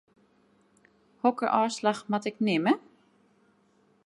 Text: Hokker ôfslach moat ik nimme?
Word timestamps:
Hokker 1.23 1.51
ôfslach 1.59 2.01
moat 2.09 2.25
ik 2.29 2.37
nimme? 2.45 2.73